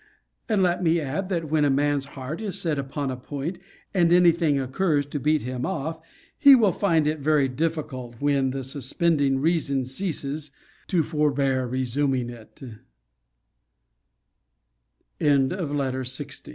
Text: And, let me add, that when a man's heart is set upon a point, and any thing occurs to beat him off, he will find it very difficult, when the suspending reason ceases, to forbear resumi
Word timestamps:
And, 0.49 0.63
let 0.63 0.81
me 0.81 0.99
add, 0.99 1.29
that 1.29 1.51
when 1.51 1.63
a 1.63 1.69
man's 1.69 2.05
heart 2.17 2.41
is 2.41 2.59
set 2.59 2.79
upon 2.79 3.11
a 3.11 3.15
point, 3.15 3.59
and 3.93 4.11
any 4.11 4.31
thing 4.31 4.59
occurs 4.59 5.05
to 5.05 5.19
beat 5.19 5.43
him 5.43 5.63
off, 5.63 5.99
he 6.39 6.55
will 6.55 6.71
find 6.71 7.05
it 7.05 7.19
very 7.19 7.47
difficult, 7.47 8.15
when 8.19 8.49
the 8.49 8.63
suspending 8.63 9.37
reason 9.37 9.85
ceases, 9.85 10.49
to 10.87 11.03
forbear 11.03 11.67
resumi 11.67 12.79